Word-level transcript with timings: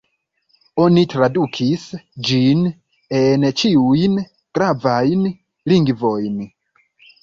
Oni 0.85 1.03
tradukis 1.13 1.83
ĝin 2.31 2.65
en 3.21 3.47
ĉiujn 3.63 4.19
gravajn 4.37 5.33
lingvojn. 5.73 6.47